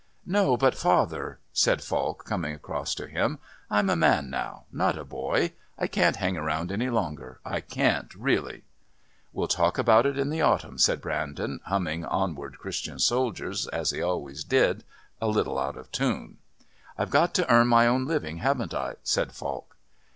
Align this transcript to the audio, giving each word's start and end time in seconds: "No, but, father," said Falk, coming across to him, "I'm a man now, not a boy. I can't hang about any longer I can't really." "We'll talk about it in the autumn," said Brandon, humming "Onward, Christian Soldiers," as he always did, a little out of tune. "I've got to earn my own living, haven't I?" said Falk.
"No, 0.25 0.57
but, 0.57 0.73
father," 0.73 1.37
said 1.53 1.83
Falk, 1.83 2.25
coming 2.25 2.55
across 2.55 2.95
to 2.95 3.05
him, 3.05 3.37
"I'm 3.69 3.87
a 3.87 3.95
man 3.95 4.31
now, 4.31 4.65
not 4.71 4.97
a 4.97 5.05
boy. 5.05 5.51
I 5.77 5.85
can't 5.85 6.15
hang 6.15 6.35
about 6.37 6.71
any 6.71 6.89
longer 6.89 7.39
I 7.45 7.61
can't 7.61 8.11
really." 8.15 8.63
"We'll 9.31 9.47
talk 9.47 9.77
about 9.77 10.07
it 10.07 10.17
in 10.17 10.31
the 10.31 10.41
autumn," 10.41 10.79
said 10.79 11.01
Brandon, 11.01 11.59
humming 11.67 12.03
"Onward, 12.03 12.57
Christian 12.57 12.97
Soldiers," 12.97 13.67
as 13.67 13.91
he 13.91 14.01
always 14.01 14.43
did, 14.43 14.83
a 15.21 15.27
little 15.27 15.59
out 15.59 15.77
of 15.77 15.91
tune. 15.91 16.39
"I've 16.97 17.11
got 17.11 17.35
to 17.35 17.47
earn 17.47 17.67
my 17.67 17.85
own 17.85 18.07
living, 18.07 18.37
haven't 18.37 18.73
I?" 18.73 18.95
said 19.03 19.33
Falk. 19.33 19.77